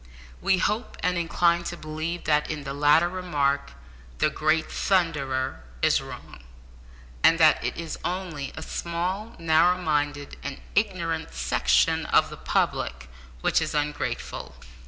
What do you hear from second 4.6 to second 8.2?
Thunderer is wrong, and that it is